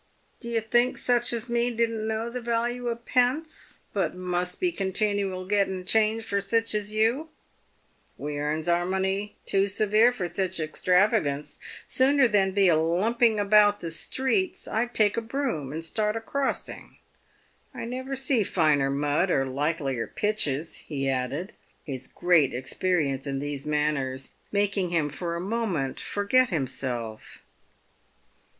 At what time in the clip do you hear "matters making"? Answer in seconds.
23.67-24.89